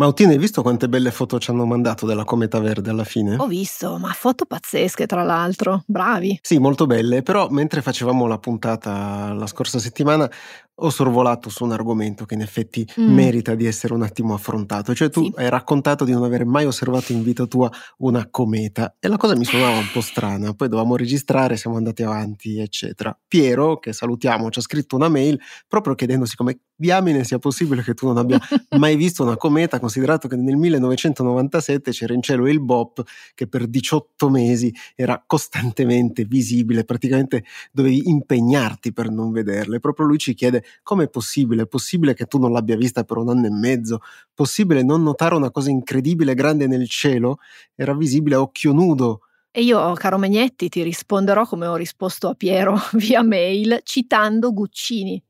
[0.00, 3.34] Mautini, hai visto quante belle foto ci hanno mandato della cometa verde alla fine?
[3.34, 6.38] Ho visto, ma foto pazzesche tra l'altro, bravi.
[6.40, 10.30] Sì, molto belle, però mentre facevamo la puntata la scorsa settimana
[10.80, 13.12] ho sorvolato su un argomento che in effetti mm.
[13.12, 15.32] merita di essere un attimo affrontato, cioè tu sì.
[15.36, 19.36] hai raccontato di non aver mai osservato in vita tua una cometa e la cosa
[19.36, 23.16] mi suonava un po' strana, poi dovevamo registrare, siamo andati avanti, eccetera.
[23.26, 27.94] Piero, che salutiamo, ci ha scritto una mail proprio chiedendosi come diamine sia possibile che
[27.94, 28.38] tu non abbia
[28.78, 33.02] mai visto una cometa, considerato che nel 1997 c'era in cielo il BOP
[33.34, 39.80] che per 18 mesi era costantemente visibile, praticamente dovevi impegnarti per non vederle.
[39.80, 41.62] Proprio lui ci chiede come è possibile?
[41.62, 44.00] È possibile che tu non l'abbia vista per un anno e mezzo?
[44.34, 47.38] Possibile non notare una cosa incredibile grande nel cielo?
[47.74, 49.20] Era visibile a occhio nudo.
[49.50, 55.20] E io, caro Magnetti, ti risponderò come ho risposto a Piero via mail, citando Guccini.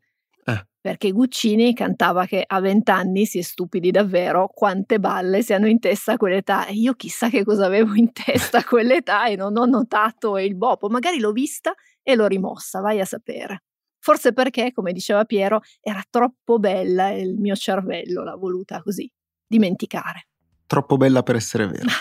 [0.45, 0.67] Eh.
[0.81, 5.79] Perché Guccini cantava che a vent'anni si è stupidi davvero quante balle si hanno in
[5.79, 6.67] testa a quell'età.
[6.67, 10.57] E io chissà che cosa avevo in testa a quell'età e non ho notato il
[10.57, 10.89] bopo.
[10.89, 13.63] Magari l'ho vista e l'ho rimossa, vai a sapere.
[14.09, 19.07] Forse perché, come diceva Piero, era troppo bella e il mio cervello l'ha voluta così
[19.47, 20.29] dimenticare.
[20.67, 21.93] Troppo bella per essere vera.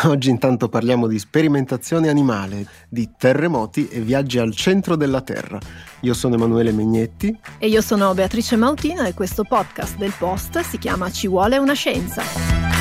[0.08, 5.58] Oggi intanto parliamo di sperimentazione animale, di terremoti e viaggi al centro della Terra.
[6.00, 7.38] Io sono Emanuele Megnetti.
[7.58, 11.74] E io sono Beatrice Mautina e questo podcast del Post si chiama Ci vuole una
[11.74, 12.75] scienza.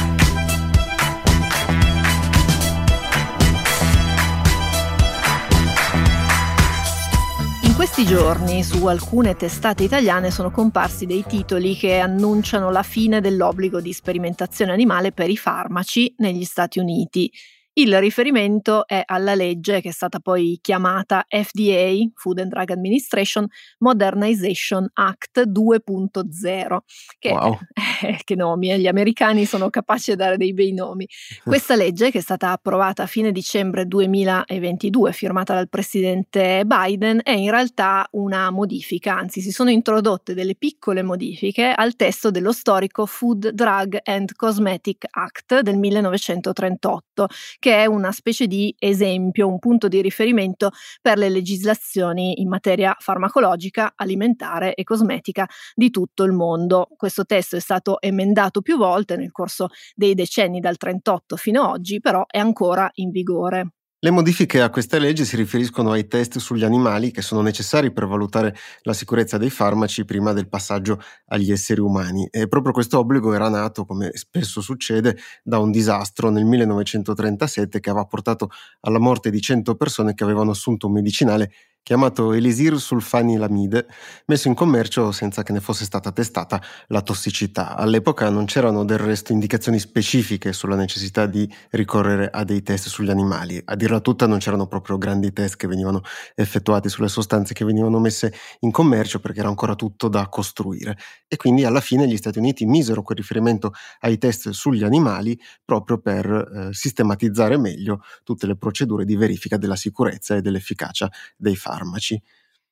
[7.96, 13.80] Questi giorni su alcune testate italiane sono comparsi dei titoli che annunciano la fine dell'obbligo
[13.80, 17.32] di sperimentazione animale per i farmaci negli Stati Uniti
[17.78, 23.46] il riferimento è alla legge che è stata poi chiamata FDA, Food and Drug Administration
[23.80, 26.78] Modernization Act 2.0.
[27.20, 27.58] Che, wow.
[28.04, 31.06] eh, che nomi, eh, gli americani sono capaci di dare dei bei nomi.
[31.44, 37.32] Questa legge, che è stata approvata a fine dicembre 2022, firmata dal presidente Biden, è
[37.32, 43.06] in realtà una modifica, anzi si sono introdotte delle piccole modifiche al testo dello storico
[43.06, 47.28] Food, Drug and Cosmetic Act del 1938
[47.66, 50.70] che è una specie di esempio, un punto di riferimento
[51.02, 56.90] per le legislazioni in materia farmacologica, alimentare e cosmetica di tutto il mondo.
[56.96, 61.70] Questo testo è stato emendato più volte nel corso dei decenni dal 38 fino ad
[61.72, 63.75] oggi, però è ancora in vigore.
[64.06, 68.06] Le modifiche a questa legge si riferiscono ai test sugli animali che sono necessari per
[68.06, 72.28] valutare la sicurezza dei farmaci prima del passaggio agli esseri umani.
[72.30, 77.90] E proprio questo obbligo era nato, come spesso succede, da un disastro nel 1937 che
[77.90, 78.52] aveva portato
[78.82, 81.52] alla morte di 100 persone che avevano assunto un medicinale
[81.86, 83.86] chiamato Elisir sulfanilamide,
[84.26, 87.76] messo in commercio senza che ne fosse stata testata la tossicità.
[87.76, 93.12] All'epoca non c'erano del resto indicazioni specifiche sulla necessità di ricorrere a dei test sugli
[93.12, 93.62] animali.
[93.64, 96.02] A dirla tutta non c'erano proprio grandi test che venivano
[96.34, 100.98] effettuati sulle sostanze che venivano messe in commercio perché era ancora tutto da costruire.
[101.28, 106.00] E quindi alla fine gli Stati Uniti misero quel riferimento ai test sugli animali proprio
[106.00, 111.74] per eh, sistematizzare meglio tutte le procedure di verifica della sicurezza e dell'efficacia dei farmaci
[111.76, 112.22] farmaci.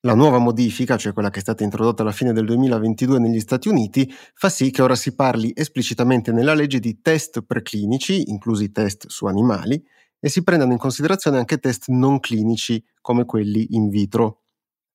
[0.00, 3.68] La nuova modifica, cioè quella che è stata introdotta alla fine del 2022 negli Stati
[3.68, 9.06] Uniti, fa sì che ora si parli esplicitamente nella legge di test preclinici, inclusi test
[9.08, 9.82] su animali,
[10.20, 14.43] e si prendano in considerazione anche test non clinici come quelli in vitro.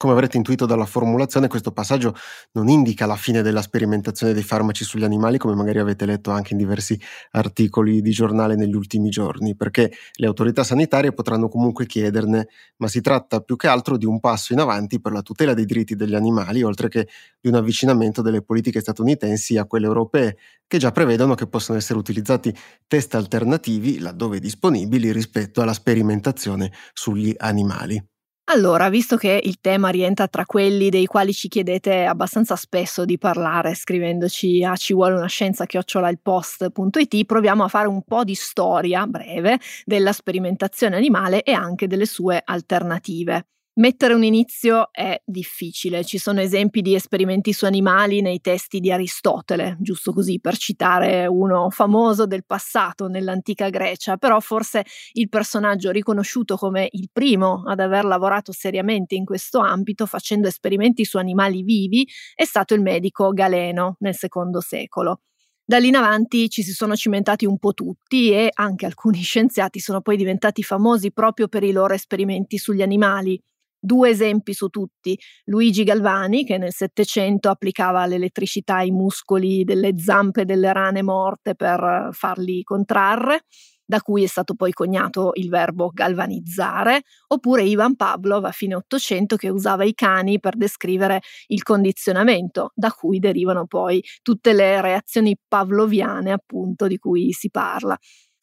[0.01, 2.15] Come avrete intuito dalla formulazione, questo passaggio
[2.53, 6.53] non indica la fine della sperimentazione dei farmaci sugli animali, come magari avete letto anche
[6.53, 6.97] in diversi
[7.31, 13.01] articoli di giornale negli ultimi giorni, perché le autorità sanitarie potranno comunque chiederne, ma si
[13.01, 16.15] tratta più che altro di un passo in avanti per la tutela dei diritti degli
[16.15, 21.35] animali, oltre che di un avvicinamento delle politiche statunitensi a quelle europee, che già prevedono
[21.35, 22.55] che possano essere utilizzati
[22.87, 28.08] test alternativi, laddove disponibili, rispetto alla sperimentazione sugli animali.
[28.51, 33.19] Allora, visto che il tema rientra tra quelli dei quali ci chiedete abbastanza spesso di
[33.19, 39.05] parlare scrivendoci a ci vuole una scienza chiocciolailpost.it, proviamo a fare un po' di storia
[39.05, 43.45] breve della sperimentazione animale e anche delle sue alternative.
[43.79, 48.91] Mettere un inizio è difficile, ci sono esempi di esperimenti su animali nei testi di
[48.91, 54.83] Aristotele, giusto così per citare uno famoso del passato nell'antica Grecia, però forse
[55.13, 61.05] il personaggio riconosciuto come il primo ad aver lavorato seriamente in questo ambito facendo esperimenti
[61.05, 62.05] su animali vivi
[62.35, 65.21] è stato il medico Galeno nel secondo secolo.
[65.63, 69.79] Da lì in avanti ci si sono cimentati un po' tutti e anche alcuni scienziati
[69.79, 73.41] sono poi diventati famosi proprio per i loro esperimenti sugli animali.
[73.81, 75.17] Due esempi su tutti.
[75.45, 82.09] Luigi Galvani, che nel Settecento applicava l'elettricità ai muscoli delle zampe delle rane morte per
[82.11, 83.43] farli contrarre,
[83.85, 89.35] da cui è stato poi coniato il verbo galvanizzare, oppure Ivan Pavlov a fine Ottocento
[89.35, 95.35] che usava i cani per descrivere il condizionamento, da cui derivano poi tutte le reazioni
[95.47, 97.97] pavloviane appunto di cui si parla.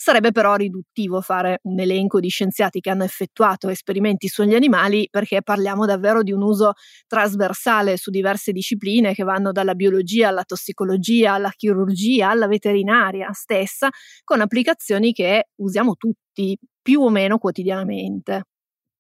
[0.07, 5.43] Sarebbe però riduttivo fare un elenco di scienziati che hanno effettuato esperimenti sugli animali perché
[5.43, 6.75] parliamo davvero di un uso
[7.09, 13.89] trasversale su diverse discipline che vanno dalla biologia alla tossicologia, alla chirurgia, alla veterinaria stessa,
[14.23, 18.45] con applicazioni che usiamo tutti più o meno quotidianamente.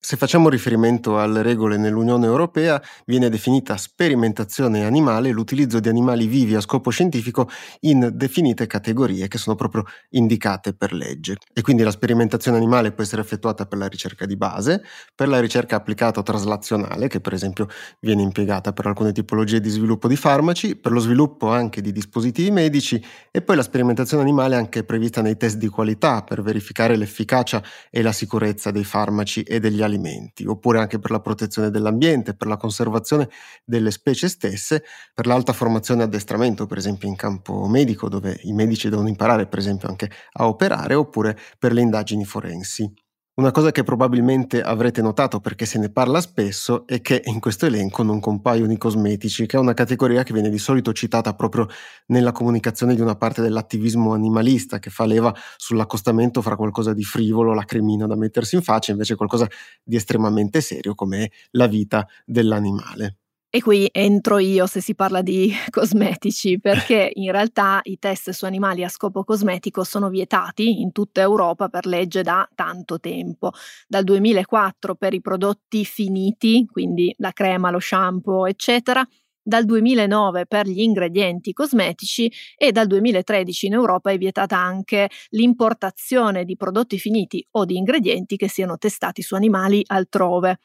[0.07, 6.55] Se facciamo riferimento alle regole nell'Unione Europea, viene definita sperimentazione animale l'utilizzo di animali vivi
[6.55, 7.51] a scopo scientifico
[7.81, 11.39] in definite categorie che sono proprio indicate per legge.
[11.53, 15.41] E quindi la sperimentazione animale può essere effettuata per la ricerca di base, per la
[15.41, 17.67] ricerca applicata traslazionale, che per esempio
[17.99, 22.53] viene impiegata per alcune tipologie di sviluppo di farmaci, per lo sviluppo anche di dispositivi
[22.53, 26.95] medici e poi la sperimentazione animale è anche prevista nei test di qualità per verificare
[26.95, 27.61] l'efficacia
[27.91, 32.35] e la sicurezza dei farmaci e degli alimenti alimenti, oppure anche per la protezione dell'ambiente,
[32.35, 33.29] per la conservazione
[33.65, 34.85] delle specie stesse,
[35.15, 39.47] per l'alta formazione e addestramento, per esempio in campo medico, dove i medici devono imparare
[39.47, 43.06] per esempio anche a operare, oppure per le indagini forensi.
[43.39, 47.67] Una cosa che probabilmente avrete notato perché se ne parla spesso è che in questo
[47.67, 51.69] elenco non compaiono i cosmetici, che è una categoria che viene di solito citata proprio
[52.07, 57.53] nella comunicazione di una parte dell'attivismo animalista che fa leva sull'accostamento fra qualcosa di frivolo,
[57.53, 57.65] la
[58.07, 59.47] da mettersi in faccia, invece qualcosa
[59.83, 63.17] di estremamente serio come la vita dell'animale.
[63.49, 68.45] E qui entro io se si parla di cosmetici, perché in realtà i test su
[68.45, 73.53] animali a scopo cosmetico sono vietati in tutta Europa per legge da tanto tempo.
[73.87, 79.07] Dal 2004 per i prodotti finiti, quindi la crema, lo shampoo, eccetera,
[79.43, 86.45] dal 2009 per gli ingredienti cosmetici e dal 2013 in Europa è vietata anche l'importazione
[86.45, 90.59] di prodotti finiti o di ingredienti che siano testati su animali altrove.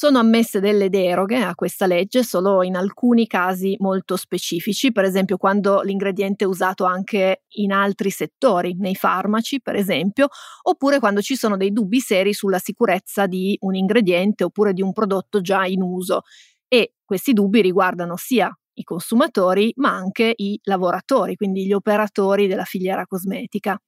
[0.00, 5.36] Sono ammesse delle deroghe a questa legge solo in alcuni casi molto specifici, per esempio
[5.36, 10.28] quando l'ingrediente è usato anche in altri settori, nei farmaci per esempio,
[10.62, 14.94] oppure quando ci sono dei dubbi seri sulla sicurezza di un ingrediente oppure di un
[14.94, 16.22] prodotto già in uso.
[16.66, 22.64] E questi dubbi riguardano sia i consumatori ma anche i lavoratori, quindi gli operatori della
[22.64, 23.78] filiera cosmetica.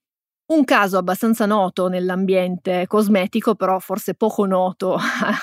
[0.51, 5.01] Un caso abbastanza noto nell'ambiente cosmetico, però forse poco noto a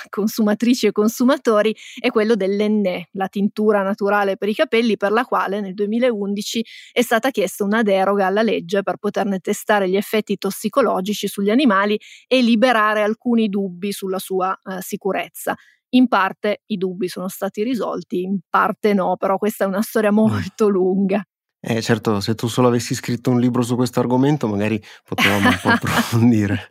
[0.08, 5.60] consumatrici e consumatori, è quello dell'Enne, la tintura naturale per i capelli, per la quale
[5.60, 11.26] nel 2011 è stata chiesta una deroga alla legge per poterne testare gli effetti tossicologici
[11.26, 11.98] sugli animali
[12.28, 15.56] e liberare alcuni dubbi sulla sua uh, sicurezza.
[15.92, 20.12] In parte i dubbi sono stati risolti, in parte no, però questa è una storia
[20.12, 21.20] molto lunga.
[21.62, 25.58] Eh, certo, se tu solo avessi scritto un libro su questo argomento, magari potevamo un
[25.60, 26.68] po' approfondire.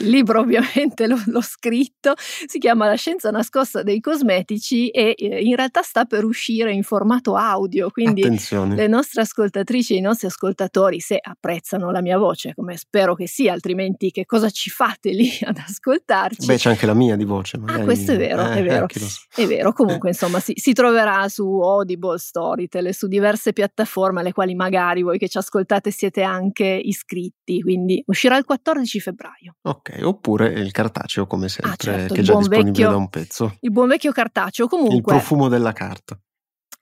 [0.00, 5.40] Il libro ovviamente l'ho, l'ho, scritto, si chiama La scienza nascosta dei cosmetici e eh,
[5.40, 8.74] in realtà sta per uscire in formato audio, quindi Attenzione.
[8.74, 13.28] le nostre ascoltatrici e i nostri ascoltatori, se apprezzano la mia voce, come spero che
[13.28, 16.44] sia, altrimenti che cosa ci fate lì ad ascoltarci?
[16.44, 17.56] Beh, c'è anche la mia di voce.
[17.56, 17.82] Magari.
[17.82, 18.86] Ah, questo è vero, eh, è vero.
[18.88, 24.22] Eh, è vero, comunque insomma si, si troverà su Audible, Storytel e su diverse piattaforme
[24.24, 29.56] alle quali magari voi che ci ascoltate siete anche iscritti, quindi uscirà il 14 febbraio.
[29.62, 32.96] Ok, oppure il cartaceo come ah, sempre, ah, certo, che è già disponibile vecchio, da
[32.96, 33.56] un pezzo.
[33.60, 34.96] Il buon vecchio cartaceo comunque.
[34.96, 36.18] Il profumo della carta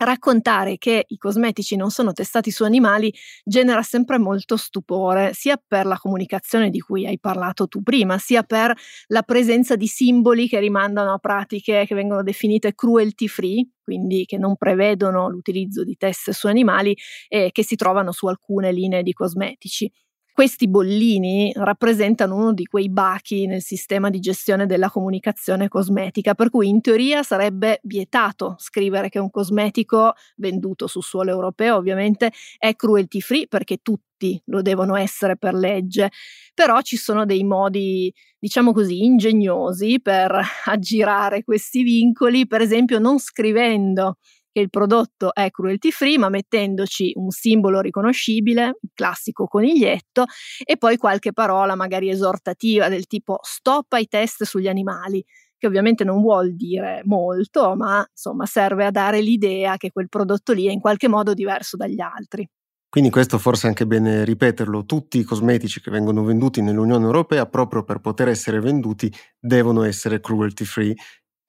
[0.05, 3.13] raccontare che i cosmetici non sono testati su animali
[3.45, 8.43] genera sempre molto stupore, sia per la comunicazione di cui hai parlato tu prima, sia
[8.43, 8.75] per
[9.09, 14.39] la presenza di simboli che rimandano a pratiche che vengono definite cruelty free, quindi che
[14.39, 16.97] non prevedono l'utilizzo di test su animali
[17.29, 19.91] e che si trovano su alcune linee di cosmetici.
[20.35, 26.49] Questi bollini rappresentano uno di quei bachi nel sistema di gestione della comunicazione cosmetica, per
[26.49, 32.75] cui in teoria sarebbe vietato scrivere che un cosmetico venduto su suolo europeo ovviamente è
[32.75, 36.11] cruelty free perché tutti lo devono essere per legge,
[36.55, 40.35] però ci sono dei modi, diciamo così, ingegnosi per
[40.65, 44.17] aggirare questi vincoli, per esempio non scrivendo
[44.53, 50.27] che il prodotto è cruelty free, ma mettendoci un simbolo riconoscibile, il classico coniglietto,
[50.65, 55.25] e poi qualche parola magari esortativa del tipo stop ai test sugli animali,
[55.57, 60.53] che ovviamente non vuol dire molto, ma insomma serve a dare l'idea che quel prodotto
[60.53, 62.47] lì è in qualche modo diverso dagli altri.
[62.93, 67.47] Quindi questo forse è anche bene ripeterlo, tutti i cosmetici che vengono venduti nell'Unione Europea
[67.47, 70.95] proprio per poter essere venduti devono essere cruelty free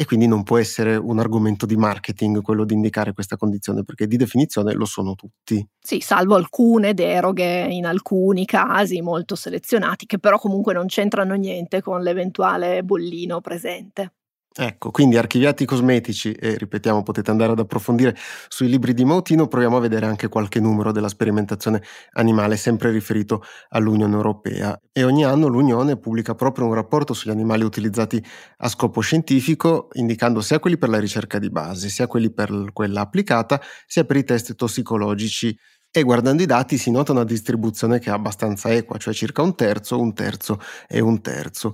[0.03, 4.05] e quindi non può essere un argomento di marketing quello di indicare questa condizione perché
[4.05, 5.65] di definizione lo sono tutti.
[5.79, 11.81] Sì, salvo alcune deroghe in alcuni casi molto selezionati che però comunque non c'entrano niente
[11.81, 14.13] con l'eventuale bollino presente.
[14.55, 18.15] Ecco, quindi archiviati cosmetici e ripetiamo potete andare ad approfondire
[18.48, 21.81] sui libri di Mautino, proviamo a vedere anche qualche numero della sperimentazione
[22.12, 27.63] animale sempre riferito all'Unione Europea e ogni anno l'Unione pubblica proprio un rapporto sugli animali
[27.63, 28.24] utilizzati
[28.57, 33.01] a scopo scientifico indicando sia quelli per la ricerca di base, sia quelli per quella
[33.01, 35.57] applicata, sia per i test tossicologici
[35.89, 39.55] e guardando i dati si nota una distribuzione che è abbastanza equa, cioè circa un
[39.55, 41.74] terzo, un terzo e un terzo.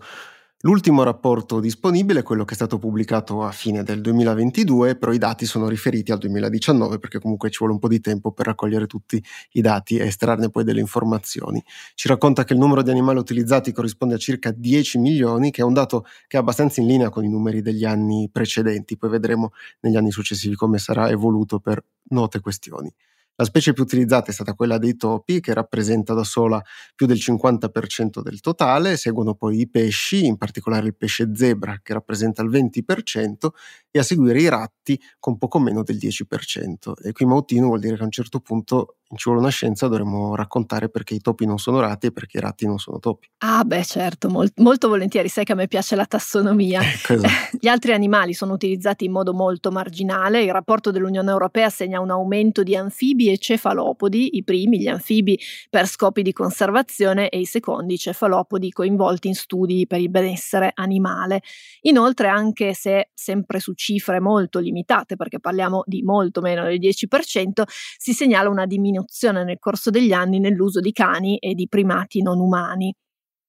[0.64, 5.18] L'ultimo rapporto disponibile è quello che è stato pubblicato a fine del 2022, però i
[5.18, 8.86] dati sono riferiti al 2019 perché comunque ci vuole un po' di tempo per raccogliere
[8.86, 9.24] tutti
[9.54, 11.64] i dati e estrarne poi delle informazioni.
[11.96, 15.64] Ci racconta che il numero di animali utilizzati corrisponde a circa 10 milioni, che è
[15.64, 19.52] un dato che è abbastanza in linea con i numeri degli anni precedenti, poi vedremo
[19.80, 22.94] negli anni successivi come sarà evoluto per note questioni.
[23.40, 26.62] La specie più utilizzata è stata quella dei topi, che rappresenta da sola
[26.94, 31.94] più del 50% del totale, seguono poi i pesci, in particolare il pesce zebra, che
[31.94, 33.52] rappresenta il 20%,
[33.92, 36.94] e a seguire i ratti con poco meno del 10%.
[37.04, 40.36] E qui Mautino vuol dire che a un certo punto ci vuole una scienza, dovremmo
[40.36, 43.28] raccontare perché i topi non sono ratti e perché i ratti non sono topi.
[43.40, 46.82] Ah beh certo, mol- molto volentieri, sai che a me piace la tassonomia.
[46.90, 47.58] Ecco, esatto.
[47.60, 52.10] Gli altri animali sono utilizzati in modo molto marginale, il rapporto dell'Unione Europea segna un
[52.10, 57.46] aumento di anfibi e cefalopodi, i primi, gli anfibi per scopi di conservazione e i
[57.46, 61.42] secondi, i cefalopodi coinvolti in studi per il benessere animale.
[61.82, 67.64] Inoltre anche se sempre su cifre molto limitate, perché parliamo di molto meno del 10%,
[67.98, 72.40] si segnala una diminuzione nel corso degli anni nell'uso di cani e di primati non
[72.40, 72.94] umani.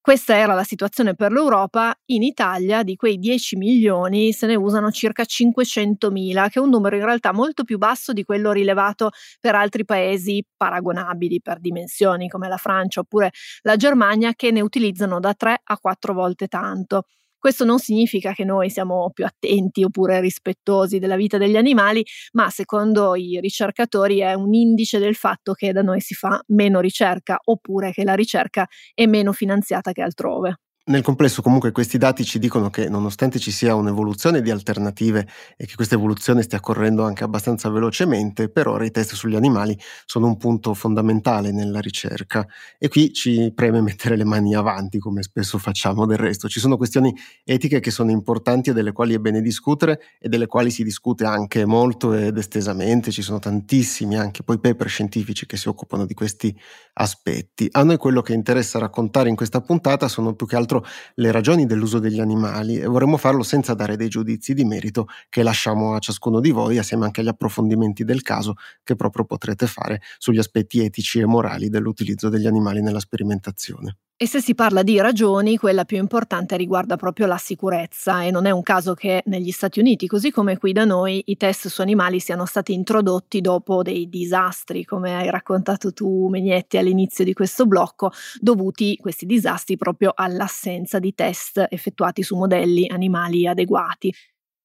[0.03, 4.91] Questa era la situazione per l'Europa, in Italia di quei 10 milioni se ne usano
[4.91, 9.11] circa 500 mila, che è un numero in realtà molto più basso di quello rilevato
[9.41, 13.31] per altri paesi paragonabili per dimensioni come la Francia oppure
[13.63, 17.05] la Germania che ne utilizzano da 3 a 4 volte tanto.
[17.41, 22.05] Questo non significa che noi siamo più attenti oppure rispettosi della vita degli animali,
[22.35, 26.81] ma secondo i ricercatori è un indice del fatto che da noi si fa meno
[26.81, 30.59] ricerca oppure che la ricerca è meno finanziata che altrove.
[30.83, 35.67] Nel complesso comunque questi dati ci dicono che nonostante ci sia un'evoluzione di alternative e
[35.67, 40.27] che questa evoluzione stia correndo anche abbastanza velocemente, per ora i test sugli animali sono
[40.27, 42.45] un punto fondamentale nella ricerca
[42.79, 46.49] e qui ci preme mettere le mani avanti come spesso facciamo del resto.
[46.49, 50.47] Ci sono questioni etiche che sono importanti e delle quali è bene discutere e delle
[50.47, 55.57] quali si discute anche molto ed estesamente, ci sono tantissimi anche poi paper scientifici che
[55.59, 56.53] si occupano di questi
[56.95, 57.69] aspetti.
[57.71, 60.70] A noi quello che interessa raccontare in questa puntata sono più che altro
[61.15, 65.43] le ragioni dell'uso degli animali e vorremmo farlo senza dare dei giudizi di merito che
[65.43, 70.01] lasciamo a ciascuno di voi assieme anche agli approfondimenti del caso che proprio potrete fare
[70.19, 73.97] sugli aspetti etici e morali dell'utilizzo degli animali nella sperimentazione.
[74.23, 78.45] E se si parla di ragioni, quella più importante riguarda proprio la sicurezza e non
[78.45, 81.81] è un caso che negli Stati Uniti, così come qui da noi, i test su
[81.81, 87.65] animali siano stati introdotti dopo dei disastri, come hai raccontato tu Megnetti all'inizio di questo
[87.65, 90.13] blocco, dovuti questi disastri proprio
[90.61, 94.13] all'assenza di test effettuati su modelli animali adeguati.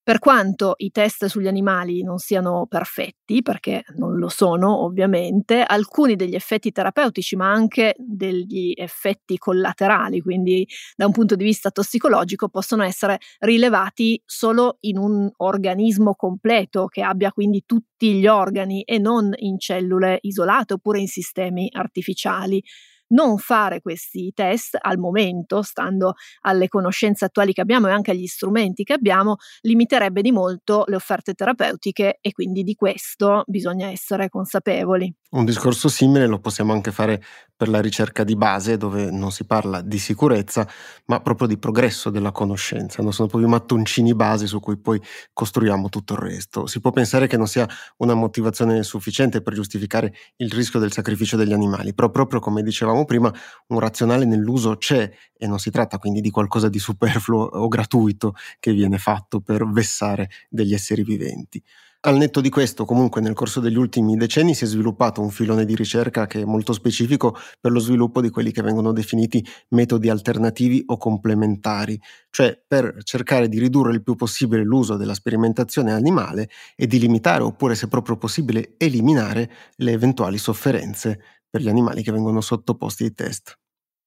[0.06, 6.16] Per quanto i test sugli animali non siano perfetti, perché non lo sono ovviamente, alcuni
[6.16, 12.50] degli effetti terapeutici, ma anche degli effetti collaterali, quindi da un punto di vista tossicologico,
[12.50, 19.00] possono essere rilevati solo in un organismo completo che abbia quindi tutti gli organi e
[19.00, 22.62] non in cellule isolate oppure in sistemi artificiali
[23.08, 28.26] non fare questi test al momento, stando alle conoscenze attuali che abbiamo e anche agli
[28.26, 34.30] strumenti che abbiamo, limiterebbe di molto le offerte terapeutiche e quindi di questo bisogna essere
[34.30, 35.14] consapevoli.
[35.32, 37.22] Un discorso simile lo possiamo anche fare
[37.56, 40.68] per la ricerca di base, dove non si parla di sicurezza,
[41.06, 43.02] ma proprio di progresso della conoscenza.
[43.02, 46.68] Non sono proprio mattoncini base su cui poi costruiamo tutto il resto.
[46.68, 51.38] Si può pensare che non sia una motivazione sufficiente per giustificare il rischio del sacrificio
[51.38, 53.34] degli animali, però proprio come dicevamo prima,
[53.68, 58.34] un razionale nell'uso c'è e non si tratta quindi di qualcosa di superfluo o gratuito
[58.60, 61.64] che viene fatto per vessare degli esseri viventi.
[62.06, 65.66] Al netto di questo, comunque, nel corso degli ultimi decenni si è sviluppato un filone
[65.66, 70.10] di ricerca che è molto specifico per lo sviluppo di quelli che vengono definiti metodi
[70.10, 76.48] alternativi o complementari, cioè per cercare di ridurre il più possibile l'uso della sperimentazione animale
[76.76, 82.12] e di limitare, oppure se proprio possibile, eliminare le eventuali sofferenze per gli animali che
[82.12, 83.58] vengono sottoposti ai test.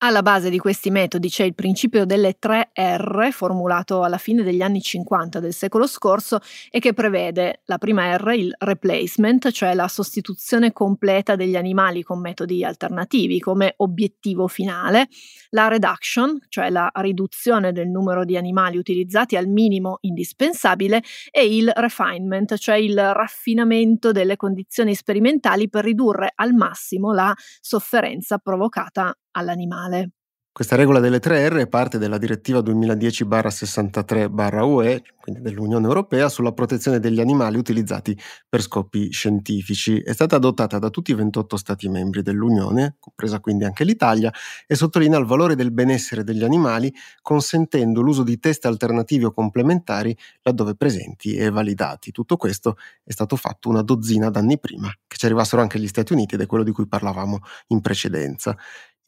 [0.00, 4.62] Alla base di questi metodi c'è il principio delle tre R, formulato alla fine degli
[4.62, 6.38] anni 50 del secolo scorso
[6.70, 12.20] e che prevede la prima R, il replacement, cioè la sostituzione completa degli animali con
[12.20, 15.08] metodi alternativi come obiettivo finale,
[15.50, 21.72] la reduction, cioè la riduzione del numero di animali utilizzati al minimo indispensabile e il
[21.74, 30.10] refinement, cioè il raffinamento delle condizioni sperimentali per ridurre al massimo la sofferenza provocata all'animale.
[30.58, 36.98] Questa regola delle 3 R è parte della direttiva 2010-63-UE, quindi dell'Unione Europea, sulla protezione
[36.98, 38.18] degli animali utilizzati
[38.48, 40.00] per scopi scientifici.
[40.00, 44.32] È stata adottata da tutti i 28 Stati membri dell'Unione, compresa quindi anche l'Italia,
[44.66, 46.92] e sottolinea il valore del benessere degli animali,
[47.22, 52.10] consentendo l'uso di test alternativi o complementari laddove presenti e validati.
[52.10, 56.14] Tutto questo è stato fatto una dozzina d'anni prima che ci arrivassero anche gli Stati
[56.14, 58.56] Uniti ed è quello di cui parlavamo in precedenza.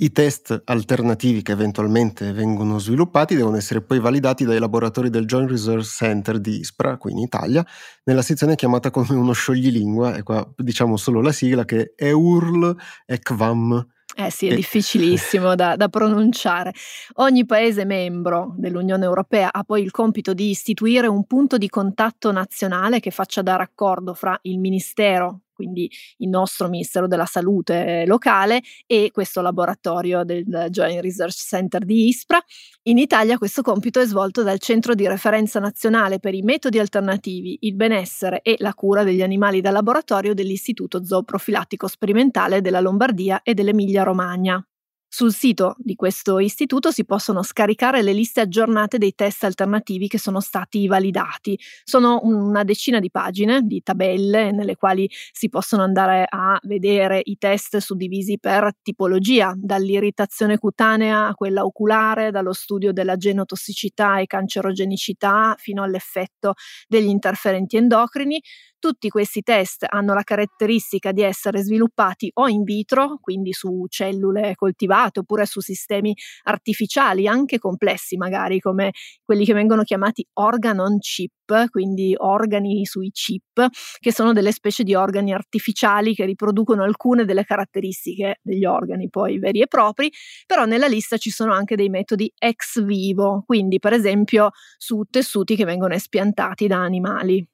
[0.03, 5.51] I test alternativi che eventualmente vengono sviluppati devono essere poi validati dai laboratori del Joint
[5.51, 7.63] Research Center di Ispra, qui in Italia,
[8.05, 12.75] nella sezione chiamata come uno scioglilingua, e qua diciamo solo la sigla che è EURL
[13.05, 13.87] ECVAM.
[14.17, 16.73] Eh sì, è difficilissimo da, da, pronunciare.
[17.17, 22.33] Ogni Paese membro dell'Unione Europea ha poi il compito di istituire un punto di contatto
[22.33, 28.63] nazionale che faccia da raccordo fra il Ministero quindi il nostro Ministero della Salute locale
[28.87, 32.43] e questo laboratorio del Joint Research Center di Ispra.
[32.85, 37.59] In Italia questo compito è svolto dal Centro di Referenza Nazionale per i Metodi Alternativi,
[37.61, 43.53] il Benessere e la Cura degli Animali da Laboratorio dell'Istituto Zooprofilattico Sperimentale della Lombardia e
[43.53, 44.65] dell'Emilia Romagna.
[45.13, 50.19] Sul sito di questo istituto si possono scaricare le liste aggiornate dei test alternativi che
[50.21, 51.59] sono stati validati.
[51.83, 57.39] Sono una decina di pagine, di tabelle, nelle quali si possono andare a vedere i
[57.39, 65.57] test suddivisi per tipologia, dall'irritazione cutanea a quella oculare, dallo studio della genotossicità e cancerogenicità
[65.59, 66.55] fino all'effetto
[66.87, 68.41] degli interferenti endocrini.
[68.81, 74.55] Tutti questi test hanno la caratteristica di essere sviluppati o in vitro, quindi su cellule
[74.55, 80.99] coltivate, oppure su sistemi artificiali, anche complessi magari, come quelli che vengono chiamati organ on
[80.99, 83.67] chip, quindi organi sui chip,
[83.99, 89.39] che sono delle specie di organi artificiali che riproducono alcune delle caratteristiche degli organi poi
[89.39, 90.11] veri e propri,
[90.47, 95.55] però nella lista ci sono anche dei metodi ex vivo, quindi per esempio su tessuti
[95.55, 97.47] che vengono espiantati da animali.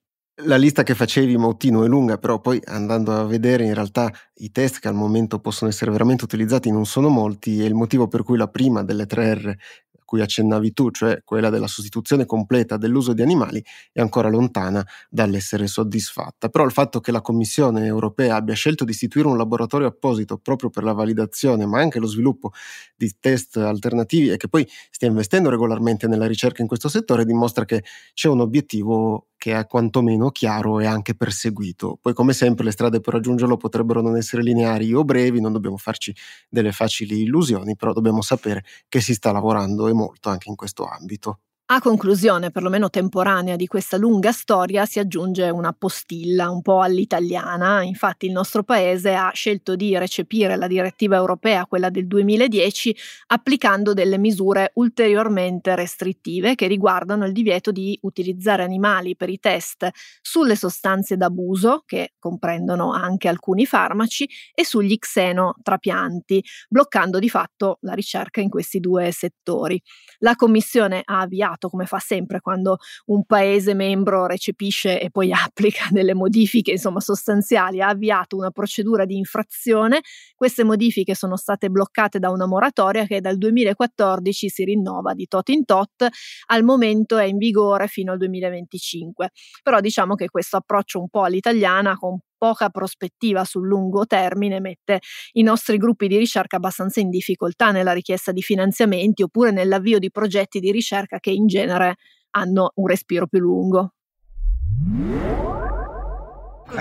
[0.45, 4.53] La lista che facevi, Mautino, è lunga, però poi andando a vedere in realtà i
[4.53, 8.23] test che al momento possono essere veramente utilizzati non sono molti e il motivo per
[8.23, 9.57] cui la prima delle tre R
[10.05, 15.67] cui accennavi tu, cioè quella della sostituzione completa dell'uso di animali, è ancora lontana dall'essere
[15.67, 16.49] soddisfatta.
[16.49, 20.71] Però il fatto che la Commissione europea abbia scelto di istituire un laboratorio apposito proprio
[20.71, 22.53] per la validazione, ma anche lo sviluppo
[22.95, 27.65] di test alternativi e che poi stia investendo regolarmente nella ricerca in questo settore, dimostra
[27.65, 27.83] che
[28.15, 31.99] c'è un obiettivo che è quantomeno chiaro e anche perseguito.
[32.03, 35.77] Poi, come sempre, le strade per raggiungerlo potrebbero non essere lineari o brevi, non dobbiamo
[35.77, 36.13] farci
[36.49, 40.85] delle facili illusioni, però dobbiamo sapere che si sta lavorando e molto anche in questo
[40.87, 41.39] ambito.
[41.69, 47.83] A conclusione, perlomeno temporanea, di questa lunga storia si aggiunge una postilla un po' all'italiana.
[47.83, 53.95] Infatti il nostro paese ha scelto di recepire la direttiva europea, quella del 2010, applicando
[53.95, 59.89] delle misure ulteriormente restrittive che riguardano il divieto di utilizzare animali per i test
[60.23, 67.95] sulle sostanze d'abuso, che comprendono anche alcuni farmaci, e sugli xenotrapianti, bloccando di fatto la
[67.95, 69.83] ricerca in questi due settori.
[70.19, 75.33] La Commissione ha avviato avviato, come fa sempre quando un paese membro recepisce e poi
[75.33, 80.01] applica delle modifiche insomma, sostanziali, ha avviato una procedura di infrazione.
[80.35, 85.49] Queste modifiche sono state bloccate da una moratoria che dal 2014 si rinnova di tot
[85.49, 86.07] in tot,
[86.47, 89.31] al momento è in vigore fino al 2025.
[89.63, 95.01] Però diciamo che questo approccio un po' all'italiana con poca prospettiva sul lungo termine mette
[95.33, 100.11] i nostri gruppi di ricerca abbastanza in difficoltà nella richiesta di finanziamenti oppure nell'avvio di
[100.11, 101.97] progetti di ricerca che in genere
[102.31, 103.93] hanno un respiro più lungo.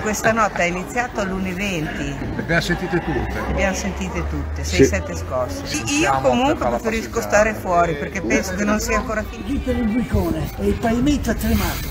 [0.02, 2.36] Questa notte è iniziato all'1.20.
[2.36, 3.34] Le abbiamo sentite tutte?
[3.34, 5.16] Le abbiamo sentite tutte, 6-7 sì.
[5.16, 5.66] scosse.
[5.66, 9.48] Sì, io comunque preferisco stare fuori perché penso che non sia ancora finito.
[9.48, 11.88] Lì per il buicone e il pavimento è tremato,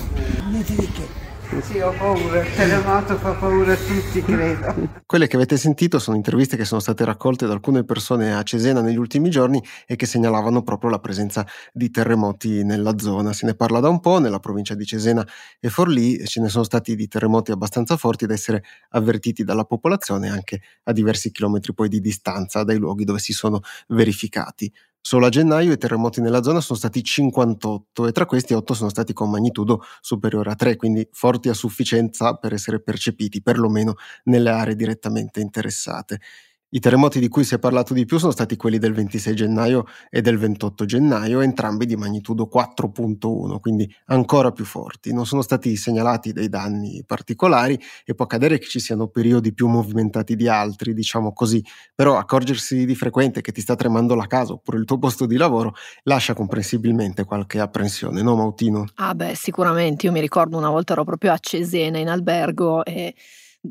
[0.49, 1.24] niente di che.
[1.49, 4.75] Sì, ho paura, il terremoto fa paura a tutti, credo.
[5.05, 8.81] Quelle che avete sentito sono interviste che sono state raccolte da alcune persone a Cesena
[8.81, 13.33] negli ultimi giorni e che segnalavano proprio la presenza di terremoti nella zona.
[13.33, 15.25] Se ne parla da un po', nella provincia di Cesena
[15.59, 20.29] e Forlì ce ne sono stati di terremoti abbastanza forti da essere avvertiti dalla popolazione
[20.29, 24.71] anche a diversi chilometri poi di distanza dai luoghi dove si sono verificati.
[25.07, 28.89] Solo a gennaio i terremoti nella zona sono stati 58 e tra questi 8 sono
[28.89, 34.49] stati con magnitudo superiore a 3, quindi forti a sufficienza per essere percepiti perlomeno nelle
[34.49, 36.21] aree direttamente interessate.
[36.69, 39.85] I terremoti di cui si è parlato di più sono stati quelli del 26 gennaio
[40.09, 45.13] e del 28 gennaio, entrambi di magnitudo 4.1, quindi ancora più forti.
[45.13, 49.67] Non sono stati segnalati dei danni particolari e può accadere che ci siano periodi più
[49.67, 54.53] movimentati di altri, diciamo così, però accorgersi di frequente che ti sta tremando la casa
[54.53, 58.85] oppure il tuo posto di lavoro lascia comprensibilmente qualche apprensione, no Mautino?
[58.95, 63.13] Ah beh, sicuramente, io mi ricordo una volta ero proprio a Cesena in albergo e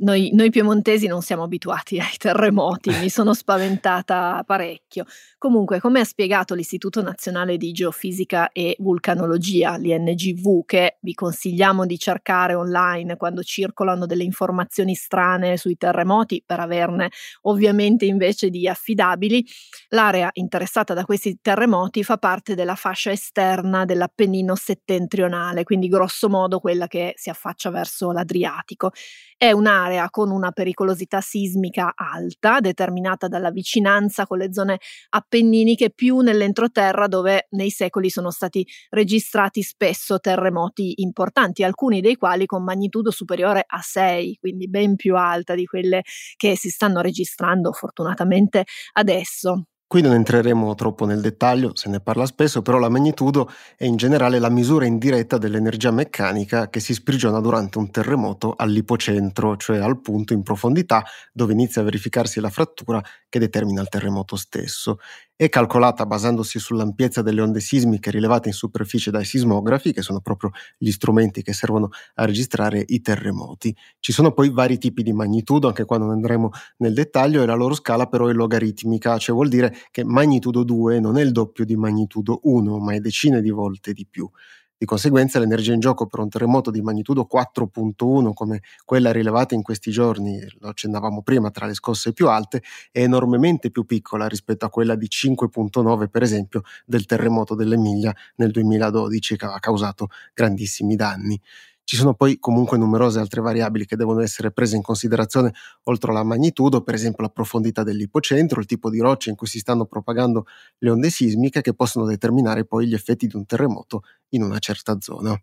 [0.00, 5.04] noi, noi, piemontesi non siamo abituati ai terremoti, mi sono spaventata parecchio.
[5.38, 11.98] Comunque, come ha spiegato l'Istituto Nazionale di Geofisica e Vulcanologia, l'INGV, che vi consigliamo di
[11.98, 17.10] cercare online quando circolano delle informazioni strane sui terremoti per averne
[17.42, 19.46] ovviamente invece di affidabili,
[19.90, 26.58] l'area interessata da questi terremoti fa parte della fascia esterna dell'Appennino settentrionale, quindi grosso modo
[26.58, 28.90] quella che si affaccia verso l'Adriatico.
[29.36, 34.78] È un'area con una pericolosità sismica alta, determinata dalla vicinanza con le zone
[35.10, 42.46] appenniniche più nell'entroterra dove nei secoli sono stati registrati spesso terremoti importanti, alcuni dei quali
[42.46, 46.02] con magnitudo superiore a 6, quindi ben più alta di quelle
[46.36, 49.66] che si stanno registrando fortunatamente adesso.
[49.86, 53.94] Qui non entreremo troppo nel dettaglio, se ne parla spesso, però la magnitudo è in
[53.96, 60.00] generale la misura indiretta dell'energia meccanica che si sprigiona durante un terremoto all'ipocentro, cioè al
[60.00, 64.98] punto in profondità dove inizia a verificarsi la frattura che determina il terremoto stesso
[65.36, 70.50] è calcolata basandosi sull'ampiezza delle onde sismiche rilevate in superficie dai sismografi, che sono proprio
[70.78, 73.74] gli strumenti che servono a registrare i terremoti.
[73.98, 77.54] Ci sono poi vari tipi di magnitudo, anche qua non andremo nel dettaglio, e la
[77.54, 81.64] loro scala però è logaritmica, cioè vuol dire che magnitudo 2 non è il doppio
[81.64, 84.28] di magnitudo 1, ma è decine di volte di più.
[84.76, 89.62] Di conseguenza l'energia in gioco per un terremoto di magnitudo 4.1 come quella rilevata in
[89.62, 94.66] questi giorni, lo accennavamo prima, tra le scosse più alte, è enormemente più piccola rispetto
[94.66, 100.96] a quella di 5.9 per esempio del terremoto dell'Emilia nel 2012 che ha causato grandissimi
[100.96, 101.40] danni.
[101.86, 105.52] Ci sono poi comunque numerose altre variabili che devono essere prese in considerazione
[105.84, 109.58] oltre alla magnitudo, per esempio la profondità dell'ipocentro, il tipo di rocce in cui si
[109.58, 110.46] stanno propagando
[110.78, 114.96] le onde sismiche che possono determinare poi gli effetti di un terremoto in una certa
[115.00, 115.38] zona.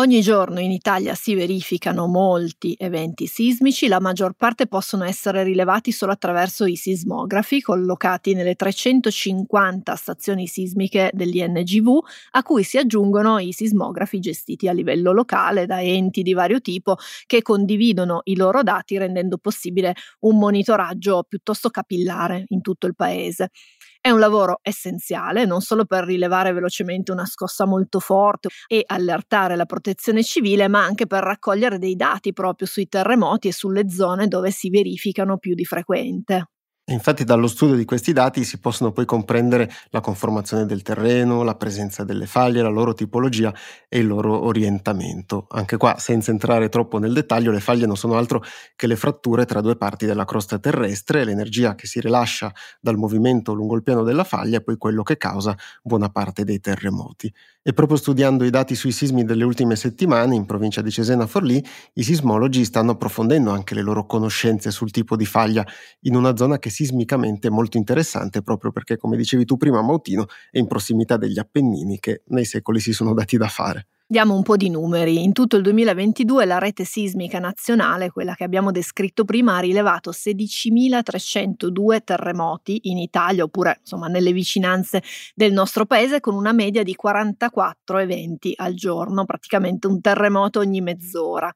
[0.00, 5.90] Ogni giorno in Italia si verificano molti eventi sismici, la maggior parte possono essere rilevati
[5.90, 11.98] solo attraverso i sismografi collocati nelle 350 stazioni sismiche dell'INGV,
[12.30, 16.94] a cui si aggiungono i sismografi gestiti a livello locale da enti di vario tipo
[17.26, 23.50] che condividono i loro dati rendendo possibile un monitoraggio piuttosto capillare in tutto il paese.
[24.00, 29.54] È un lavoro essenziale non solo per rilevare velocemente una scossa molto forte e allertare
[29.56, 34.26] la protezione civile, ma anche per raccogliere dei dati proprio sui terremoti e sulle zone
[34.26, 36.48] dove si verificano più di frequente.
[36.90, 41.54] Infatti dallo studio di questi dati si possono poi comprendere la conformazione del terreno, la
[41.54, 43.54] presenza delle faglie, la loro tipologia
[43.90, 45.46] e il loro orientamento.
[45.50, 48.42] Anche qua, senza entrare troppo nel dettaglio, le faglie non sono altro
[48.74, 53.52] che le fratture tra due parti della crosta terrestre l'energia che si rilascia dal movimento
[53.52, 57.30] lungo il piano della faglia è poi quello che causa buona parte dei terremoti.
[57.62, 61.62] E proprio studiando i dati sui sismi delle ultime settimane in provincia di Cesena Forlì,
[61.94, 65.66] i sismologi stanno approfondendo anche le loro conoscenze sul tipo di faglia
[66.02, 70.58] in una zona che sismicamente molto interessante proprio perché, come dicevi tu prima, Mautino, è
[70.58, 73.88] in prossimità degli Appennini che nei secoli si sono dati da fare.
[74.10, 75.22] Diamo un po' di numeri.
[75.22, 80.12] In tutto il 2022 la rete sismica nazionale, quella che abbiamo descritto prima, ha rilevato
[80.12, 85.02] 16.302 terremoti in Italia oppure insomma nelle vicinanze
[85.34, 90.80] del nostro paese con una media di 44 eventi al giorno, praticamente un terremoto ogni
[90.80, 91.52] mezz'ora.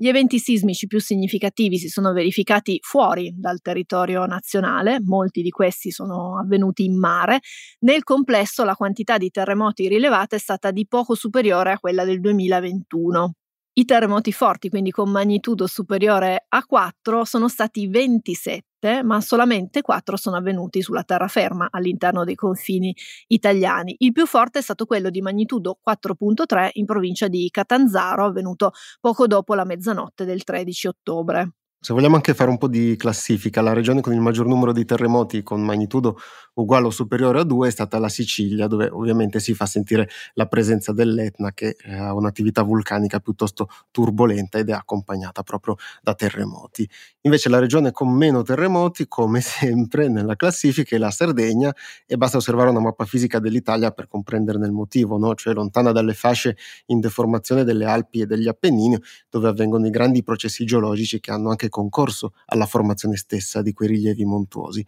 [0.00, 5.90] Gli eventi sismici più significativi si sono verificati fuori dal territorio nazionale, molti di questi
[5.90, 7.40] sono avvenuti in mare.
[7.80, 12.20] Nel complesso la quantità di terremoti rilevata è stata di poco superiore a quella del
[12.20, 13.32] 2021.
[13.72, 18.67] I terremoti forti, quindi con magnitudo superiore a 4, sono stati 27 7,
[19.02, 22.94] ma solamente 4 sono avvenuti sulla terraferma all'interno dei confini
[23.28, 23.94] italiani.
[23.98, 29.26] Il più forte è stato quello di magnitudo 4.3 in provincia di Catanzaro, avvenuto poco
[29.26, 31.52] dopo la mezzanotte del 13 ottobre.
[31.80, 34.84] Se vogliamo anche fare un po' di classifica, la regione con il maggior numero di
[34.84, 36.18] terremoti con magnitudo
[36.54, 40.46] uguale o superiore a 2 è stata la Sicilia, dove ovviamente si fa sentire la
[40.46, 46.88] presenza dell'Etna che eh, ha un'attività vulcanica piuttosto turbolenta ed è accompagnata proprio da terremoti.
[47.20, 51.72] Invece la regione con meno terremoti, come sempre nella classifica, è la Sardegna
[52.06, 55.32] e basta osservare una mappa fisica dell'Italia per comprenderne il motivo, no?
[55.36, 58.98] cioè lontana dalle fasce in deformazione delle Alpi e degli Appennini,
[59.30, 63.88] dove avvengono i grandi processi geologici che hanno anche concorso alla formazione stessa di quei
[63.88, 64.84] rilievi montuosi.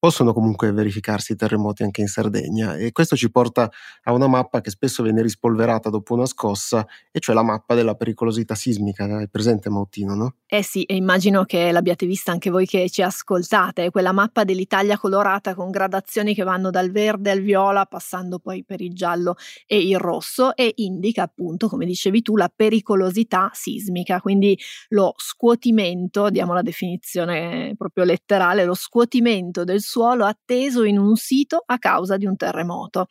[0.00, 3.68] Possono comunque verificarsi terremoti anche in Sardegna e questo ci porta
[4.04, 7.96] a una mappa che spesso viene rispolverata dopo una scossa, e cioè la mappa della
[7.96, 9.20] pericolosità sismica.
[9.20, 10.34] È presente Mautino, no?
[10.46, 14.96] Eh sì, e immagino che l'abbiate vista anche voi che ci ascoltate, quella mappa dell'Italia
[14.96, 19.34] colorata con gradazioni che vanno dal verde al viola, passando poi per il giallo
[19.66, 24.56] e il rosso, e indica appunto, come dicevi tu, la pericolosità sismica, quindi
[24.90, 31.62] lo scuotimento, diamo la definizione proprio letterale, lo scuotimento del suolo atteso in un sito
[31.64, 33.06] a causa di un terremoto.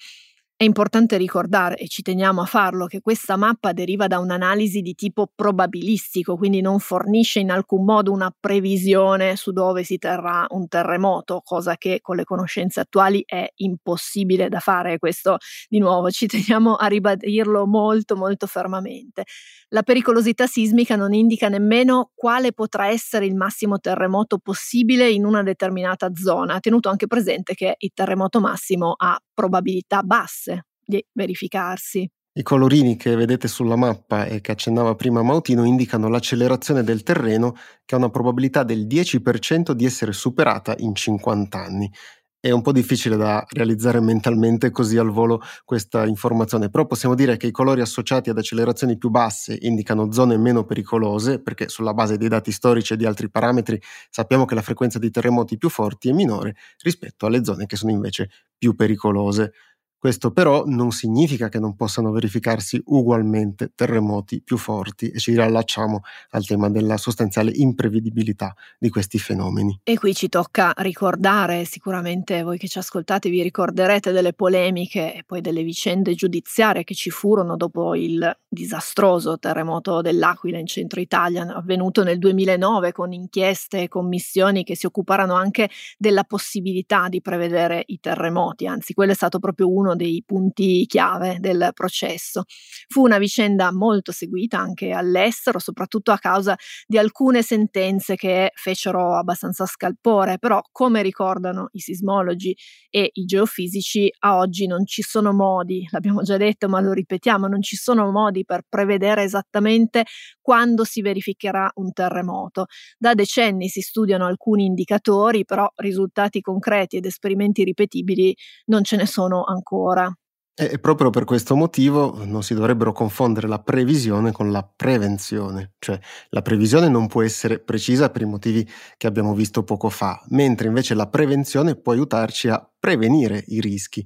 [0.60, 4.96] È importante ricordare, e ci teniamo a farlo, che questa mappa deriva da un'analisi di
[4.96, 10.68] tipo probabilistico, quindi non fornisce in alcun modo una previsione su dove si terrà un
[10.68, 14.98] terremoto, cosa che con le conoscenze attuali è impossibile da fare.
[14.98, 15.38] Questo
[15.70, 19.26] di nuovo ci teniamo a ribadirlo molto molto fermamente.
[19.70, 25.44] La pericolosità sismica non indica nemmeno quale potrà essere il massimo terremoto possibile in una
[25.44, 30.47] determinata zona, tenuto anche presente che il terremoto massimo ha probabilità basse
[30.88, 32.10] di verificarsi.
[32.38, 37.56] I colorini che vedete sulla mappa e che accennava prima Mautino indicano l'accelerazione del terreno
[37.84, 41.92] che ha una probabilità del 10% di essere superata in 50 anni.
[42.40, 47.36] È un po' difficile da realizzare mentalmente così al volo questa informazione, però possiamo dire
[47.36, 52.18] che i colori associati ad accelerazioni più basse indicano zone meno pericolose, perché sulla base
[52.18, 56.10] dei dati storici e di altri parametri sappiamo che la frequenza di terremoti più forti
[56.10, 59.54] è minore rispetto alle zone che sono invece più pericolose.
[60.00, 66.02] Questo però non significa che non possano verificarsi ugualmente terremoti più forti e ci riallacciamo
[66.32, 69.80] al tema della sostanziale imprevedibilità di questi fenomeni.
[69.84, 75.24] E qui ci tocca ricordare, sicuramente voi che ci ascoltate vi ricorderete delle polemiche e
[75.26, 81.46] poi delle vicende giudiziarie che ci furono dopo il disastroso terremoto dell'Aquila in centro Italia,
[81.54, 87.84] avvenuto nel 2009 con inchieste e commissioni che si occuparono anche della possibilità di prevedere
[87.86, 92.46] i terremoti, anzi quello è stato proprio uno dei punti chiave del processo.
[92.88, 96.56] Fu una vicenda molto seguita anche all'estero, soprattutto a causa
[96.88, 102.58] di alcune sentenze che fecero abbastanza scalpore, però come ricordano i sismologi
[102.90, 107.48] e i geofisici, a oggi non ci sono modi, l'abbiamo già detto ma lo ripetiamo,
[107.48, 110.06] non ci sono modi per prevedere esattamente
[110.42, 112.66] quando si verificherà un terremoto.
[112.98, 118.34] Da decenni si studiano alcuni indicatori, però risultati concreti ed esperimenti ripetibili
[118.68, 120.12] non ce ne sono ancora ora.
[120.60, 126.00] E proprio per questo motivo non si dovrebbero confondere la previsione con la prevenzione, cioè
[126.30, 130.68] la previsione non può essere precisa per i motivi che abbiamo visto poco fa, mentre
[130.68, 134.04] invece la prevenzione può aiutarci a prevenire i rischi.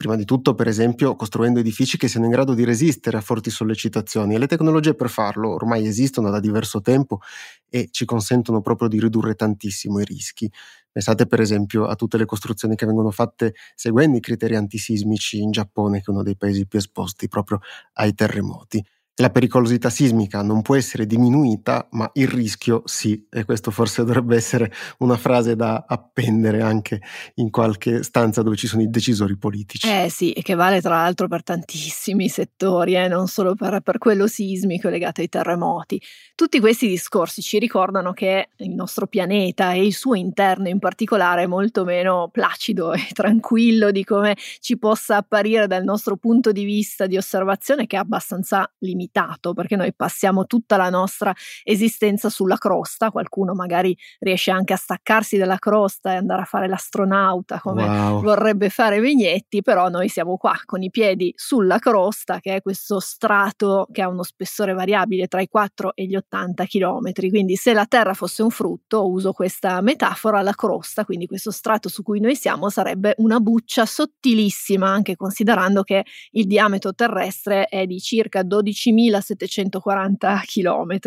[0.00, 3.50] Prima di tutto, per esempio, costruendo edifici che siano in grado di resistere a forti
[3.50, 7.20] sollecitazioni e le tecnologie per farlo ormai esistono da diverso tempo
[7.68, 10.50] e ci consentono proprio di ridurre tantissimo i rischi.
[10.90, 15.50] Pensate per esempio a tutte le costruzioni che vengono fatte seguendo i criteri antisismici in
[15.50, 17.60] Giappone, che è uno dei paesi più esposti proprio
[17.92, 18.82] ai terremoti.
[19.20, 24.34] La pericolosità sismica non può essere diminuita, ma il rischio sì, e questo forse dovrebbe
[24.34, 27.02] essere una frase da appendere anche
[27.34, 29.86] in qualche stanza dove ci sono i decisori politici.
[29.86, 33.98] Eh sì, e che vale tra l'altro per tantissimi settori, eh, non solo per, per
[33.98, 36.00] quello sismico legato ai terremoti.
[36.34, 41.42] Tutti questi discorsi ci ricordano che il nostro pianeta e il suo interno in particolare
[41.42, 46.64] è molto meno placido e tranquillo di come ci possa apparire dal nostro punto di
[46.64, 52.30] vista di osservazione, che è abbastanza limitato limitato perché noi passiamo tutta la nostra esistenza
[52.30, 57.60] sulla crosta, qualcuno magari riesce anche a staccarsi dalla crosta e andare a fare l'astronauta
[57.60, 58.22] come wow.
[58.22, 63.00] vorrebbe fare Vignetti, però noi siamo qua con i piedi sulla crosta che è questo
[63.00, 67.72] strato che ha uno spessore variabile tra i 4 e gli 80 km, quindi se
[67.72, 72.20] la Terra fosse un frutto, uso questa metafora, la crosta, quindi questo strato su cui
[72.20, 78.42] noi siamo sarebbe una buccia sottilissima anche considerando che il diametro terrestre è di circa
[78.42, 80.98] 12.000 2740 km.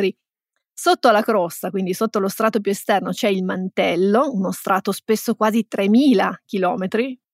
[0.76, 5.36] Sotto la crosta, quindi sotto lo strato più esterno, c'è il mantello, uno strato spesso
[5.36, 6.88] quasi 3000 km.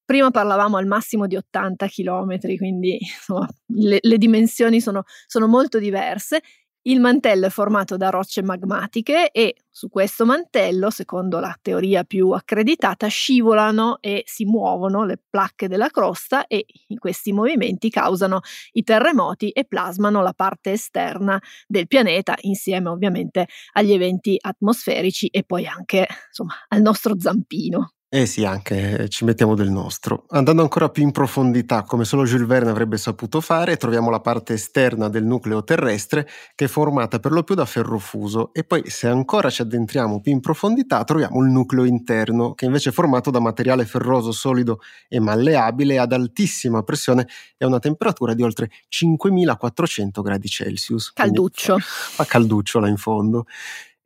[0.03, 5.79] Prima parlavamo al massimo di 80 km, quindi insomma, le, le dimensioni sono, sono molto
[5.79, 6.41] diverse
[6.89, 12.32] il mantello è formato da rocce magmatiche e su questo mantello, secondo la teoria più
[12.32, 16.65] accreditata, scivolano e si muovono le placche della crosta e
[16.97, 18.41] questi movimenti causano
[18.73, 25.43] i terremoti e plasmano la parte esterna del pianeta insieme ovviamente agli eventi atmosferici e
[25.43, 27.93] poi anche insomma al nostro zampino.
[28.11, 30.25] Eh sì, anche ci mettiamo del nostro.
[30.29, 34.53] Andando ancora più in profondità, come solo Jules Verne avrebbe saputo fare, troviamo la parte
[34.53, 38.89] esterna del nucleo terrestre che è formata per lo più da ferro fuso e poi
[38.89, 43.29] se ancora ci addentriamo più in profondità troviamo il nucleo interno che invece è formato
[43.29, 48.71] da materiale ferroso solido e malleabile ad altissima pressione e a una temperatura di oltre
[48.87, 51.13] 5400 gradi Celsius.
[51.13, 51.77] Calduccio.
[51.77, 53.45] Fa calduccio là in fondo.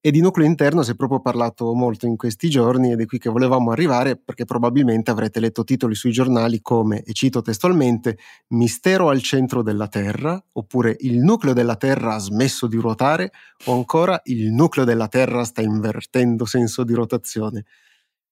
[0.06, 3.20] E di nucleo interno si è proprio parlato molto in questi giorni ed è qui
[3.20, 8.18] che volevamo arrivare perché probabilmente avrete letto titoli sui giornali come, e cito testualmente,
[8.50, 13.32] Mistero al centro della Terra, oppure Il nucleo della Terra ha smesso di ruotare,
[13.68, 17.64] o ancora Il nucleo della Terra sta invertendo senso di rotazione.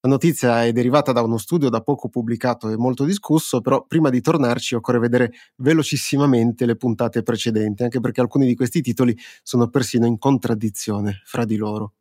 [0.03, 4.09] La notizia è derivata da uno studio da poco pubblicato e molto discusso, però prima
[4.09, 9.69] di tornarci occorre vedere velocissimamente le puntate precedenti, anche perché alcuni di questi titoli sono
[9.69, 11.93] persino in contraddizione fra di loro.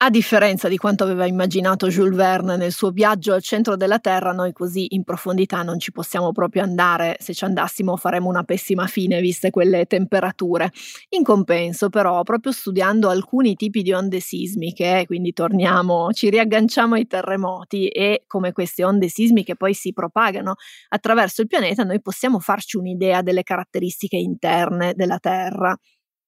[0.00, 4.30] A differenza di quanto aveva immaginato Jules Verne nel suo viaggio al centro della Terra,
[4.30, 7.16] noi così in profondità non ci possiamo proprio andare.
[7.18, 10.70] Se ci andassimo faremmo una pessima fine, viste quelle temperature.
[11.10, 17.08] In compenso, però, proprio studiando alcuni tipi di onde sismiche, quindi torniamo, ci riagganciamo ai
[17.08, 20.54] terremoti e come queste onde sismiche poi si propagano
[20.90, 25.76] attraverso il pianeta, noi possiamo farci un'idea delle caratteristiche interne della Terra.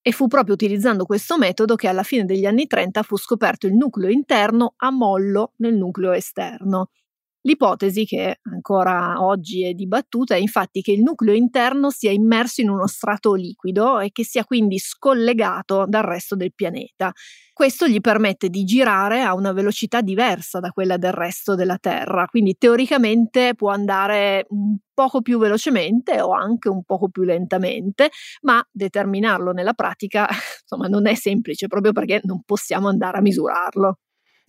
[0.03, 3.75] E fu proprio utilizzando questo metodo che alla fine degli anni 30 fu scoperto il
[3.75, 6.89] nucleo interno a mollo nel nucleo esterno.
[7.42, 12.68] L'ipotesi, che ancora oggi è dibattuta, è infatti che il nucleo interno sia immerso in
[12.68, 17.12] uno strato liquido e che sia quindi scollegato dal resto del pianeta.
[17.55, 22.26] Questo gli permette di girare a una velocità diversa da quella del resto della Terra,
[22.26, 28.11] quindi teoricamente può andare un poco più velocemente o anche un poco più lentamente,
[28.42, 30.29] ma determinarlo nella pratica
[30.61, 33.98] insomma non è semplice proprio perché non possiamo andare a misurarlo.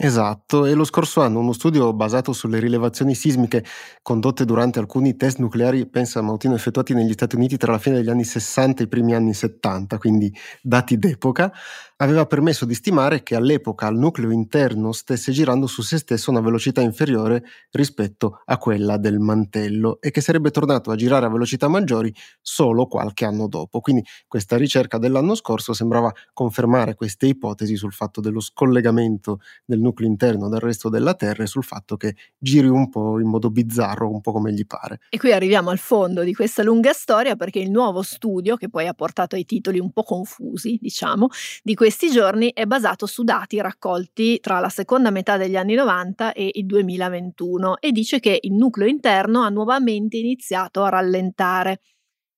[0.04, 3.64] Esatto, e lo scorso anno uno studio basato sulle rilevazioni sismiche
[4.02, 8.10] condotte durante alcuni test nucleari, pensa Mautino, effettuati negli Stati Uniti tra la fine degli
[8.10, 10.34] anni 60 e i primi anni 70, quindi
[10.64, 11.54] dati d'epoca,
[12.02, 16.34] aveva permesso di stimare che all'epoca il nucleo interno stesse girando su se stesso a
[16.34, 21.30] una velocità inferiore rispetto a quella del mantello e che sarebbe tornato a girare a
[21.30, 23.82] velocità maggiori solo qualche anno dopo.
[23.82, 30.10] Quindi questa ricerca dell'anno scorso sembrava confermare queste ipotesi sul fatto dello scollegamento del nucleo
[30.10, 34.10] interno dal resto della Terra e sul fatto che giri un po' in modo bizzarro,
[34.10, 35.02] un po' come gli pare.
[35.10, 38.88] E qui arriviamo al fondo di questa lunga storia perché il nuovo studio, che poi
[38.88, 41.28] ha portato ai titoli un po' confusi, diciamo,
[41.62, 46.32] di questi giorni è basato su dati raccolti tra la seconda metà degli anni 90
[46.32, 51.82] e il 2021 e dice che il nucleo interno ha nuovamente iniziato a rallentare.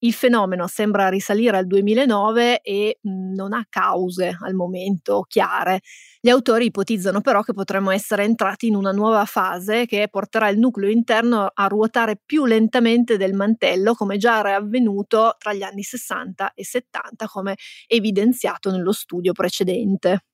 [0.04, 5.80] Il fenomeno sembra risalire al 2009 e mm, non ha cause al momento chiare.
[6.20, 10.60] Gli autori ipotizzano però che potremmo essere entrati in una nuova fase che porterà il
[10.60, 15.84] nucleo interno a ruotare più lentamente del mantello, come già era avvenuto tra gli anni
[15.84, 17.56] 60 e 70, come
[17.88, 20.26] evidenziato nello studio precedente.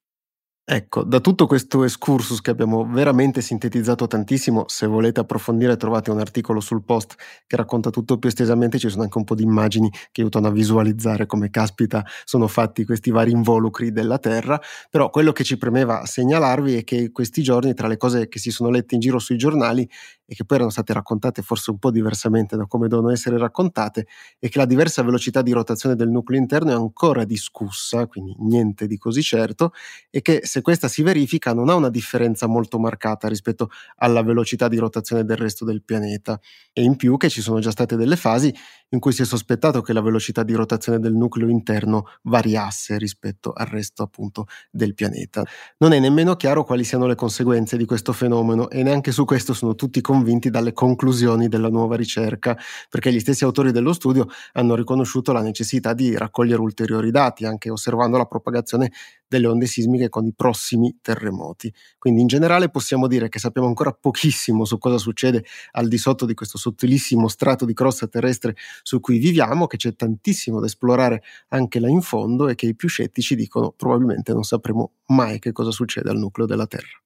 [0.72, 6.20] Ecco, da tutto questo excursus che abbiamo veramente sintetizzato tantissimo, se volete approfondire trovate un
[6.20, 7.16] articolo sul post
[7.48, 10.52] che racconta tutto più estesamente, ci sono anche un po' di immagini che aiutano a
[10.52, 16.06] visualizzare come caspita sono fatti questi vari involucri della Terra, però quello che ci premeva
[16.06, 19.38] segnalarvi è che questi giorni tra le cose che si sono lette in giro sui
[19.38, 19.90] giornali
[20.30, 24.06] e che poi erano state raccontate forse un po' diversamente da come devono essere raccontate,
[24.38, 28.86] è che la diversa velocità di rotazione del nucleo interno è ancora discussa, quindi niente
[28.86, 29.72] di così certo,
[30.12, 34.68] e che se questa si verifica non ha una differenza molto marcata rispetto alla velocità
[34.68, 36.40] di rotazione del resto del pianeta,
[36.74, 38.54] e in più che ci sono già state delle fasi
[38.90, 43.52] in cui si è sospettato che la velocità di rotazione del nucleo interno variasse rispetto
[43.52, 45.44] al resto appunto del pianeta.
[45.80, 49.54] Non è nemmeno chiaro quali siano le conseguenze di questo fenomeno e neanche su questo
[49.54, 52.58] sono tutti convinti convinti dalle conclusioni della nuova ricerca,
[52.90, 57.70] perché gli stessi autori dello studio hanno riconosciuto la necessità di raccogliere ulteriori dati, anche
[57.70, 58.92] osservando la propagazione
[59.30, 61.74] delle onde sismiche con i prossimi terremoti.
[61.98, 66.26] Quindi in generale possiamo dire che sappiamo ancora pochissimo su cosa succede al di sotto
[66.26, 71.24] di questo sottilissimo strato di crosta terrestre su cui viviamo, che c'è tantissimo da esplorare
[71.50, 75.54] anche là in fondo e che i più scettici dicono probabilmente non sapremo mai che
[75.54, 77.00] cosa succede al nucleo della Terra.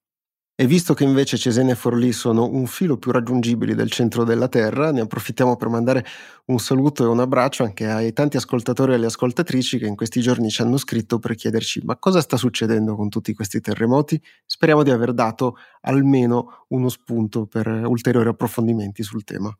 [0.55, 4.47] E visto che invece Cesena e Forlì sono un filo più raggiungibili del centro della
[4.47, 6.05] Terra, ne approfittiamo per mandare
[6.45, 10.21] un saluto e un abbraccio anche ai tanti ascoltatori e alle ascoltatrici che in questi
[10.21, 14.21] giorni ci hanno scritto per chiederci ma cosa sta succedendo con tutti questi terremoti?
[14.45, 19.51] Speriamo di aver dato almeno uno spunto per ulteriori approfondimenti sul tema.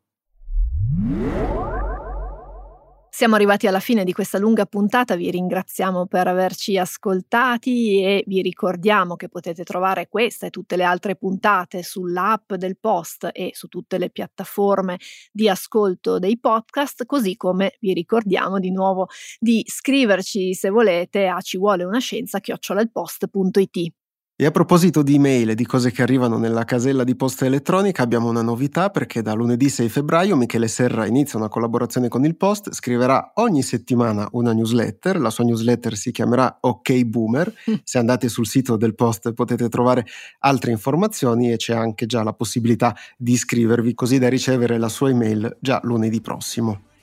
[3.16, 8.42] Siamo arrivati alla fine di questa lunga puntata, vi ringraziamo per averci ascoltati e vi
[8.42, 13.68] ricordiamo che potete trovare questa e tutte le altre puntate sull'app del post e su
[13.68, 14.98] tutte le piattaforme
[15.30, 19.06] di ascolto dei podcast, così come vi ricordiamo di nuovo
[19.38, 24.03] di scriverci se volete a ci vuole una scienza chiocciolalpost.it.
[24.36, 28.02] E a proposito di email e di cose che arrivano nella casella di posta elettronica,
[28.02, 32.36] abbiamo una novità perché da lunedì 6 febbraio Michele Serra inizia una collaborazione con il
[32.36, 37.74] Post, scriverà ogni settimana una newsletter, la sua newsletter si chiamerà Ok Boomer, mm.
[37.84, 40.04] se andate sul sito del Post potete trovare
[40.40, 45.10] altre informazioni e c'è anche già la possibilità di iscrivervi così da ricevere la sua
[45.10, 46.93] email già lunedì prossimo.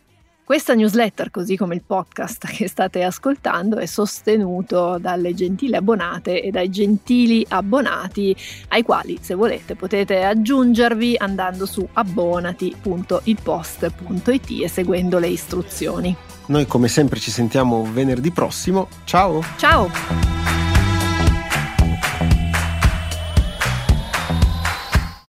[0.51, 6.51] Questa newsletter, così come il podcast che state ascoltando, è sostenuto dalle gentili abbonate e
[6.51, 8.35] dai gentili abbonati
[8.67, 16.13] ai quali, se volete, potete aggiungervi andando su abbonati.ilpost.it e seguendo le istruzioni.
[16.47, 18.89] Noi come sempre ci sentiamo venerdì prossimo.
[19.05, 19.41] Ciao!
[19.55, 20.70] Ciao!